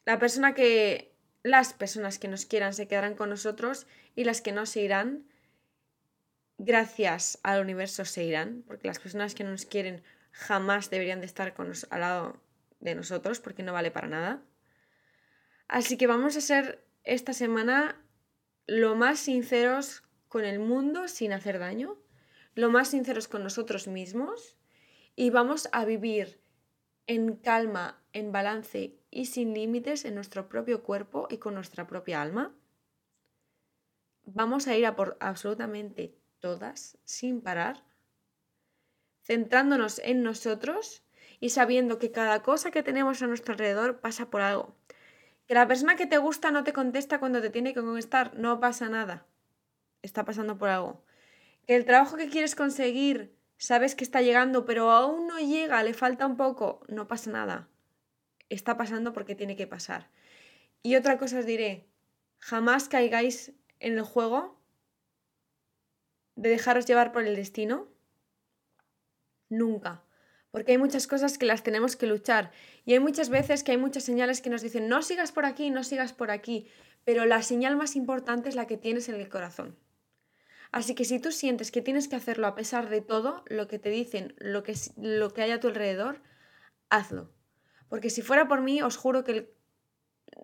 La 0.04 0.18
persona 0.18 0.54
que, 0.54 1.14
las 1.42 1.74
personas 1.74 2.18
que 2.18 2.28
nos 2.28 2.46
quieran 2.46 2.74
se 2.74 2.88
quedarán 2.88 3.14
con 3.14 3.28
nosotros 3.28 3.86
y 4.16 4.24
las 4.24 4.40
que 4.40 4.52
no 4.52 4.66
se 4.66 4.80
irán, 4.80 5.26
gracias 6.58 7.38
al 7.42 7.60
universo 7.60 8.04
se 8.04 8.24
irán, 8.24 8.64
porque 8.66 8.88
las 8.88 8.98
personas 8.98 9.34
que 9.34 9.44
no 9.44 9.50
nos 9.50 9.66
quieren 9.66 10.02
jamás 10.34 10.90
deberían 10.90 11.20
de 11.20 11.26
estar 11.26 11.54
con 11.54 11.72
al 11.90 12.00
lado 12.00 12.36
de 12.80 12.94
nosotros 12.94 13.38
porque 13.38 13.62
no 13.62 13.72
vale 13.72 13.92
para 13.92 14.08
nada. 14.08 14.42
Así 15.68 15.96
que 15.96 16.08
vamos 16.08 16.36
a 16.36 16.40
ser 16.40 16.84
esta 17.04 17.32
semana 17.32 18.04
lo 18.66 18.96
más 18.96 19.20
sinceros 19.20 20.02
con 20.28 20.44
el 20.44 20.58
mundo 20.58 21.06
sin 21.06 21.32
hacer 21.32 21.60
daño, 21.60 21.96
lo 22.54 22.68
más 22.68 22.88
sinceros 22.88 23.28
con 23.28 23.44
nosotros 23.44 23.86
mismos 23.86 24.56
y 25.14 25.30
vamos 25.30 25.68
a 25.70 25.84
vivir 25.84 26.40
en 27.06 27.36
calma, 27.36 28.02
en 28.12 28.32
balance 28.32 28.98
y 29.10 29.26
sin 29.26 29.54
límites 29.54 30.04
en 30.04 30.16
nuestro 30.16 30.48
propio 30.48 30.82
cuerpo 30.82 31.28
y 31.30 31.38
con 31.38 31.54
nuestra 31.54 31.86
propia 31.86 32.20
alma. 32.20 32.52
Vamos 34.24 34.66
a 34.66 34.76
ir 34.76 34.86
a 34.86 34.96
por 34.96 35.16
absolutamente 35.20 36.18
todas 36.40 36.98
sin 37.04 37.40
parar 37.40 37.84
centrándonos 39.24 40.00
en 40.04 40.22
nosotros 40.22 41.02
y 41.40 41.50
sabiendo 41.50 41.98
que 41.98 42.12
cada 42.12 42.42
cosa 42.42 42.70
que 42.70 42.82
tenemos 42.82 43.22
a 43.22 43.26
nuestro 43.26 43.52
alrededor 43.52 44.00
pasa 44.00 44.30
por 44.30 44.42
algo. 44.42 44.76
Que 45.46 45.54
la 45.54 45.66
persona 45.66 45.96
que 45.96 46.06
te 46.06 46.18
gusta 46.18 46.50
no 46.50 46.64
te 46.64 46.72
contesta 46.72 47.18
cuando 47.18 47.40
te 47.40 47.50
tiene 47.50 47.74
que 47.74 47.80
contestar, 47.80 48.34
no 48.34 48.60
pasa 48.60 48.88
nada. 48.88 49.26
Está 50.02 50.24
pasando 50.24 50.56
por 50.58 50.68
algo. 50.68 51.04
Que 51.66 51.76
el 51.76 51.84
trabajo 51.84 52.16
que 52.16 52.28
quieres 52.28 52.54
conseguir 52.54 53.34
sabes 53.56 53.94
que 53.94 54.04
está 54.04 54.20
llegando, 54.20 54.64
pero 54.64 54.90
aún 54.90 55.26
no 55.26 55.38
llega, 55.38 55.82
le 55.82 55.94
falta 55.94 56.26
un 56.26 56.36
poco, 56.36 56.80
no 56.88 57.08
pasa 57.08 57.30
nada. 57.30 57.68
Está 58.48 58.76
pasando 58.76 59.12
porque 59.12 59.34
tiene 59.34 59.56
que 59.56 59.66
pasar. 59.66 60.10
Y 60.82 60.96
otra 60.96 61.18
cosa 61.18 61.38
os 61.38 61.46
diré, 61.46 61.86
jamás 62.38 62.88
caigáis 62.88 63.52
en 63.80 63.94
el 63.94 64.02
juego 64.02 64.60
de 66.36 66.50
dejaros 66.50 66.84
llevar 66.86 67.12
por 67.12 67.24
el 67.24 67.36
destino 67.36 67.88
Nunca. 69.48 70.02
Porque 70.50 70.72
hay 70.72 70.78
muchas 70.78 71.06
cosas 71.06 71.36
que 71.36 71.46
las 71.46 71.62
tenemos 71.62 71.96
que 71.96 72.06
luchar. 72.06 72.52
Y 72.84 72.92
hay 72.92 73.00
muchas 73.00 73.28
veces 73.28 73.64
que 73.64 73.72
hay 73.72 73.78
muchas 73.78 74.04
señales 74.04 74.40
que 74.40 74.50
nos 74.50 74.62
dicen, 74.62 74.88
no 74.88 75.02
sigas 75.02 75.32
por 75.32 75.46
aquí, 75.46 75.70
no 75.70 75.82
sigas 75.82 76.12
por 76.12 76.30
aquí. 76.30 76.68
Pero 77.04 77.24
la 77.24 77.42
señal 77.42 77.76
más 77.76 77.96
importante 77.96 78.48
es 78.48 78.54
la 78.54 78.66
que 78.66 78.76
tienes 78.76 79.08
en 79.08 79.16
el 79.16 79.28
corazón. 79.28 79.76
Así 80.70 80.94
que 80.94 81.04
si 81.04 81.20
tú 81.20 81.30
sientes 81.30 81.70
que 81.70 81.82
tienes 81.82 82.08
que 82.08 82.16
hacerlo 82.16 82.46
a 82.46 82.54
pesar 82.54 82.88
de 82.88 83.00
todo 83.00 83.44
lo 83.46 83.68
que 83.68 83.78
te 83.78 83.90
dicen, 83.90 84.34
lo 84.38 84.62
que, 84.62 84.74
lo 84.96 85.32
que 85.32 85.42
hay 85.42 85.52
a 85.52 85.60
tu 85.60 85.68
alrededor, 85.68 86.20
hazlo. 86.90 87.30
Porque 87.88 88.10
si 88.10 88.22
fuera 88.22 88.48
por 88.48 88.60
mí, 88.60 88.82
os 88.82 88.96
juro 88.96 89.22
que 89.22 89.32
el 89.32 89.53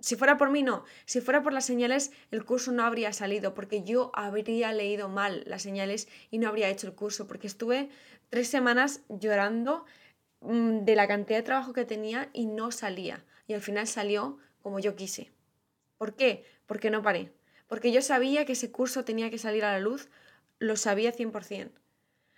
si 0.01 0.17
fuera 0.17 0.39
por 0.39 0.51
mí, 0.51 0.63
no. 0.63 0.85
Si 1.05 1.21
fuera 1.21 1.43
por 1.43 1.53
las 1.53 1.65
señales, 1.65 2.13
el 2.31 2.45
curso 2.45 2.73
no 2.73 2.85
habría 2.85 3.13
salido, 3.13 3.55
porque 3.55 3.83
yo 3.83 4.11
habría 4.15 4.73
leído 4.73 5.09
mal 5.09 5.43
las 5.47 5.63
señales 5.63 6.09
y 6.31 6.39
no 6.39 6.49
habría 6.49 6.69
hecho 6.69 6.87
el 6.87 6.95
curso, 6.95 7.27
porque 7.27 7.47
estuve 7.47 7.91
tres 8.29 8.49
semanas 8.49 9.03
llorando 9.09 9.85
mm, 10.41 10.85
de 10.85 10.97
la 10.97 11.09
cantidad 11.09 11.39
de 11.39 11.45
trabajo 11.45 11.73
que 11.73 11.85
tenía 11.85 12.31
y 12.33 12.47
no 12.47 12.71
salía. 12.71 13.25
Y 13.47 13.55
al 13.55 13.61
final 13.61 13.87
salió 13.87 14.39
como 14.63 14.79
yo 14.79 14.95
quise. 14.95 15.33
¿Por 15.99 16.15
qué? 16.15 16.45
Porque 16.67 16.91
no 16.91 17.03
paré. 17.03 17.33
Porque 17.67 17.93
yo 17.93 18.03
sabía 18.03 18.45
que 18.45 18.53
ese 18.53 18.71
curso 18.71 19.05
tenía 19.05 19.31
que 19.31 19.39
salir 19.39 19.65
a 19.65 19.73
la 19.73 19.81
luz, 19.81 20.09
lo 20.59 20.77
sabía 20.77 21.13
100%. 21.13 21.71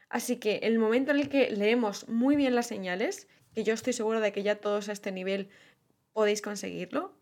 Así 0.09 0.37
que 0.37 0.57
el 0.63 0.79
momento 0.79 1.11
en 1.11 1.21
el 1.21 1.29
que 1.29 1.51
leemos 1.51 2.09
muy 2.09 2.37
bien 2.37 2.55
las 2.55 2.67
señales, 2.67 3.29
que 3.55 3.65
yo 3.65 3.73
estoy 3.73 3.93
seguro 3.93 4.21
de 4.21 4.33
que 4.33 4.43
ya 4.43 4.57
todos 4.57 4.89
a 4.89 4.93
este 4.93 5.13
nivel 5.13 5.49
podéis 6.13 6.43
conseguirlo, 6.43 7.15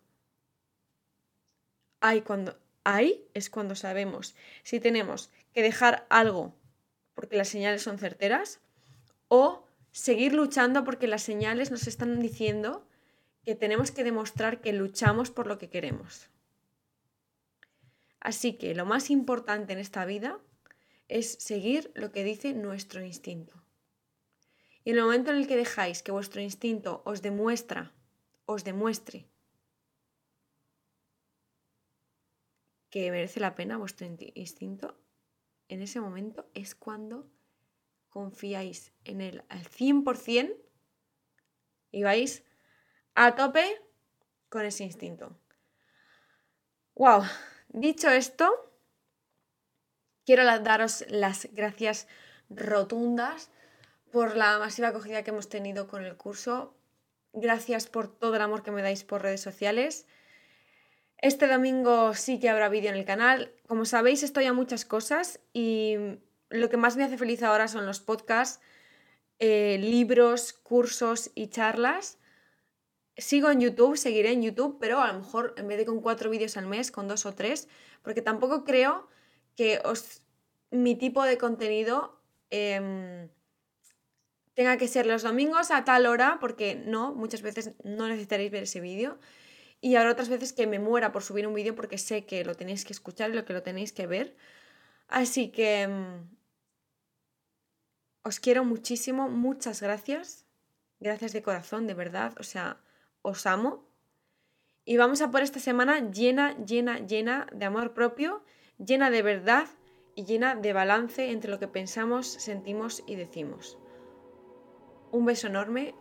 ahí, 2.00 2.23
cuando, 2.23 2.59
ahí 2.85 3.28
es 3.35 3.50
cuando 3.50 3.75
sabemos 3.75 4.35
si 4.62 4.80
tenemos 4.80 5.30
que 5.52 5.62
dejar 5.62 6.07
algo 6.11 6.54
porque 7.14 7.37
las 7.37 7.49
señales 7.49 7.83
son 7.83 7.99
certeras 7.99 8.61
o 9.28 9.66
seguir 9.92 10.33
luchando 10.33 10.85
porque 10.85 11.07
las 11.07 11.23
señales 11.23 11.71
nos 11.71 11.87
están 11.87 12.21
diciendo 12.21 12.87
que 13.45 13.54
tenemos 13.54 13.90
que 13.90 14.04
demostrar 14.04 14.61
que 14.61 14.73
luchamos 14.73 15.30
por 15.30 15.47
lo 15.47 15.59
que 15.59 15.71
queremos. 15.71 16.28
Así 18.21 18.54
que 18.54 18.75
lo 18.75 18.85
más 18.85 19.11
importante 19.11 19.73
en 19.73 19.78
esta 19.78 20.04
vida 20.04 20.38
es 21.09 21.33
seguir 21.40 21.90
lo 21.95 22.12
que 22.12 22.23
dice 22.23 22.52
nuestro 22.52 23.02
instinto. 23.04 23.54
Y 24.85 24.90
en 24.90 24.99
el 24.99 25.04
momento 25.04 25.30
en 25.30 25.38
el 25.38 25.47
que 25.47 25.57
dejáis 25.57 26.02
que 26.02 26.12
vuestro 26.12 26.40
instinto 26.40 27.02
os 27.04 27.23
demuestra, 27.23 27.92
os 28.45 28.64
demuestre 28.64 29.29
que 32.90 33.11
merece 33.11 33.40
la 33.40 33.54
pena 33.54 33.78
vuestro 33.78 34.06
instinto, 34.35 34.99
en 35.68 35.82
ese 35.82 36.00
momento 36.00 36.50
es 36.54 36.75
cuando 36.75 37.30
confiáis 38.09 38.92
en 39.04 39.20
él 39.20 39.44
al 39.49 39.62
100% 39.62 40.56
y 41.92 42.02
vais 42.02 42.44
a 43.14 43.35
tope 43.37 43.64
con 44.49 44.64
ese 44.64 44.85
instinto. 44.85 45.38
¡Wow! 46.94 47.23
Dicho 47.68 48.11
esto, 48.11 48.75
quiero 50.26 50.44
daros 50.44 51.04
las 51.09 51.49
gracias 51.52 52.09
rotundas 52.49 53.50
por 54.11 54.37
la 54.37 54.59
masiva 54.59 54.88
acogida 54.88 55.23
que 55.23 55.30
hemos 55.30 55.49
tenido 55.49 55.87
con 55.87 56.04
el 56.04 56.16
curso. 56.16 56.76
Gracias 57.32 57.87
por 57.87 58.09
todo 58.09 58.35
el 58.35 58.42
amor 58.42 58.64
que 58.64 58.73
me 58.73 58.82
dais 58.82 59.04
por 59.04 59.23
redes 59.23 59.40
sociales. 59.40 60.09
Este 61.20 61.46
domingo 61.46 62.14
sí 62.14 62.40
que 62.40 62.48
habrá 62.48 62.70
vídeo 62.70 62.88
en 62.90 62.96
el 62.96 63.04
canal. 63.04 63.52
Como 63.66 63.84
sabéis, 63.84 64.22
estoy 64.22 64.46
a 64.46 64.54
muchas 64.54 64.86
cosas 64.86 65.40
y 65.52 65.97
lo 66.49 66.71
que 66.71 66.78
más 66.78 66.97
me 66.97 67.04
hace 67.04 67.18
feliz 67.18 67.42
ahora 67.42 67.68
son 67.68 67.84
los 67.84 68.00
podcasts, 68.00 68.60
eh, 69.38 69.76
libros, 69.78 70.54
cursos 70.54 71.30
y 71.34 71.49
charlas. 71.49 72.18
Sigo 73.18 73.50
en 73.50 73.60
YouTube, 73.60 73.99
seguiré 73.99 74.32
en 74.32 74.42
YouTube, 74.42 74.78
pero 74.80 75.02
a 75.02 75.12
lo 75.12 75.18
mejor 75.18 75.54
en 75.58 75.68
vez 75.68 75.76
de 75.76 75.84
con 75.84 76.00
cuatro 76.00 76.30
vídeos 76.30 76.56
al 76.56 76.66
mes, 76.66 76.90
con 76.90 77.06
dos 77.06 77.26
o 77.26 77.34
tres, 77.34 77.68
porque 78.00 78.23
tampoco 78.23 78.64
creo 78.64 79.06
que 79.56 79.78
os, 79.84 80.23
mi 80.71 80.95
tipo 80.95 81.23
de 81.25 81.36
contenido 81.36 82.18
em, 82.49 83.28
tenga 84.54 84.78
que 84.78 84.88
ser 84.88 85.04
los 85.04 85.23
domingos 85.23 85.71
a 85.71 85.84
tal 85.84 86.06
hora, 86.06 86.38
porque 86.40 86.76
no, 86.76 87.12
muchas 87.14 87.42
veces 87.42 87.73
no 87.84 88.08
necesitaréis 88.08 88.50
ver 88.50 88.62
ese 88.62 88.80
vídeo. 88.80 89.18
Y 89.80 89.97
habrá 89.97 90.12
otras 90.12 90.28
veces 90.28 90.52
que 90.52 90.66
me 90.66 90.78
muera 90.78 91.10
por 91.12 91.23
subir 91.23 91.47
un 91.47 91.54
vídeo 91.54 91.75
porque 91.75 91.97
sé 91.97 92.26
que 92.26 92.45
lo 92.45 92.54
tenéis 92.54 92.84
que 92.84 92.93
escuchar 92.93 93.30
y 93.30 93.34
lo 93.34 93.45
que 93.45 93.54
lo 93.54 93.62
tenéis 93.62 93.93
que 93.93 94.06
ver. 94.06 94.36
Así 95.08 95.50
que 95.50 95.88
mm, 95.88 96.36
os 98.23 98.40
quiero 98.40 98.64
muchísimo, 98.64 99.28
muchas 99.28 99.80
gracias. 99.80 100.45
Gracias 101.00 101.32
de 101.32 101.43
corazón, 101.43 101.86
de 101.86 101.95
verdad. 101.95 102.34
O 102.38 102.43
sea, 102.43 102.78
os 103.23 103.47
amo. 103.47 103.88
Y 104.84 104.97
vamos 104.99 105.23
a 105.23 105.30
por 105.30 105.43
esta 105.43 105.60
semana 105.60 106.10
llena, 106.10 106.56
llena, 106.64 106.99
llena 106.99 107.47
de 107.52 107.64
amor 107.64 107.95
propio, 107.95 108.45
llena 108.78 109.10
de 109.10 109.23
verdad 109.23 109.66
y 110.14 110.25
llena 110.25 110.54
de 110.56 110.73
balance 110.73 111.30
entre 111.30 111.50
lo 111.50 111.58
que 111.58 111.69
pensamos, 111.69 112.26
sentimos 112.26 113.02
y 113.06 113.16
decimos. 113.16 113.78
Un 115.10 115.25
beso 115.25 115.47
enorme. 115.47 115.95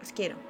Os 0.00 0.12
quiero. 0.12 0.47